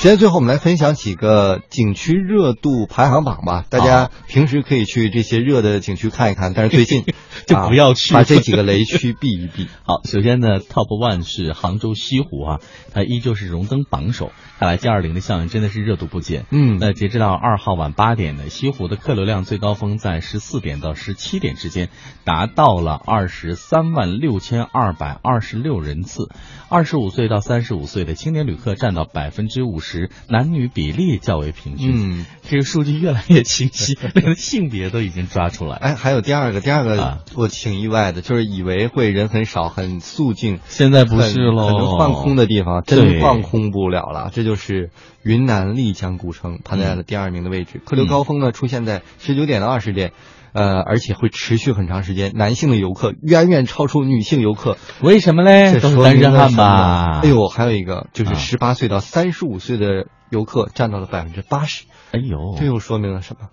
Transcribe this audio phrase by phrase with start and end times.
[0.00, 3.66] 时间最后，我们来分享几个景区热度排行榜吧。
[3.68, 7.04] 大家平时可以去这些热的景区看一看，但是最近
[7.46, 9.68] 就不要去，把这几个雷区避一避。
[9.84, 12.60] 好，首先呢，Top One 是杭州西湖啊，
[12.94, 14.32] 它依旧是荣登榜首。
[14.58, 16.46] 看来 G 二零的效应真的是热度不减。
[16.50, 21.90] 嗯，那截止到二号晚八点呢，西湖的客流量最高峰在十四点到十七点之间，
[22.24, 26.30] 达到了二十三万六千二百二十六人次。
[26.70, 29.89] 二十五岁到三十五岁的青年旅客占到百分之五十，
[30.28, 32.20] 男女比例较为平均。
[32.20, 35.76] 嗯，这个数据越来越清晰， 连性别都已经抓出来。
[35.76, 44.30] 哎，还有第二个，第二个我挺意外的，就是以为会人很少、很肃静，现在不是喽，可能放空的地方真放空不了了。
[44.30, 44.90] 这就就是
[45.22, 50.10] 云南丽江古城排在了第二名的位置，客流高峰呢出现在十九点到二十点，
[50.52, 52.32] 呃，而且会持续很长时间。
[52.34, 55.72] 男性的游客远远超出女性游客，为什么嘞？
[55.72, 57.20] 这是单身汉吧？
[57.22, 61.84] 哎呦，还有一个就是十八岁到三十五岁的游客占到了百分之八十。
[62.12, 63.48] 哎呦，这又说明了什么？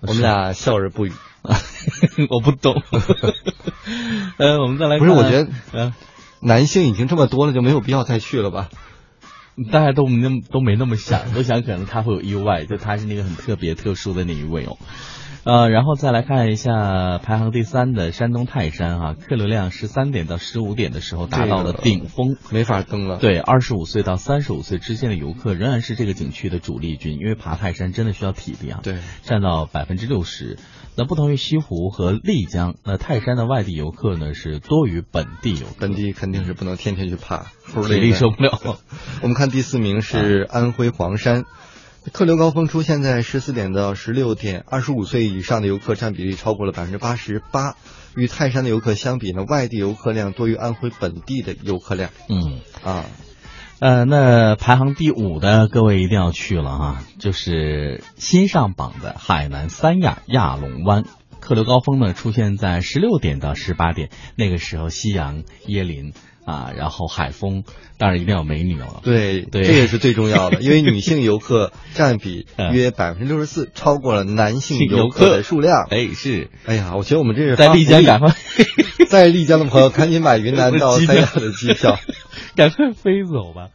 [0.00, 1.12] 我们俩笑而不语。
[2.30, 2.74] 我不懂。
[4.38, 5.92] 呃，我们再来，不是，我觉得，
[6.40, 8.68] 男性已经这么多了，就没有必要再去了吧？
[9.70, 14.78] 大家都没都没那么想，都想可能他会有意外，就他是那个很特别特殊的那一位哦。
[15.44, 23.16] 呃，然后再来看一下排行第三的山东泰山啊，客流量十三点到十五点的时候达到了顶峰，没法登了。
[23.18, 28.80] 对，二十五岁到三十五岁之间的游客仍然是这个景区的主力军，因为爬泰山真的需要体力啊。
[28.84, 30.58] 对，占到百分之六十。
[30.94, 37.46] 那不同于西湖和丽江，那泰山的外地游客呢是多于本地游客，本地肯定是不能天天去爬，
[37.88, 38.78] 体力受不了。
[39.22, 41.46] 我们看第四名是安徽黄山，
[42.10, 47.76] 客流高峰出现在十四点到十六点，二十五岁以上的游客占比例超过了百分之八十八。
[48.16, 52.10] 与泰山的游客相比呢，外地游客量多于安徽本地的游客量。
[52.28, 53.04] 嗯啊。
[53.78, 61.04] 呃，那排行第五的各位一定要去了啊，就是新上榜的海南三亚亚龙湾，
[61.42, 66.12] 客流高峰呢出现在十六点到十八点，那个时候夕阳椰林
[66.46, 67.64] 啊，然后海风，
[67.98, 69.00] 当然一定要美女了。
[69.02, 75.88] 对对，这也是最重要的，因为女性游客 占比约百分之六十四，超过了男性游客的数量。
[75.90, 78.32] 哎，是，哎呀，我觉得我们这是在丽江赶快，
[79.10, 81.98] 在丽江的朋友赶紧买云南 到三亚的机票。
[82.54, 83.70] 赶快飞走吧。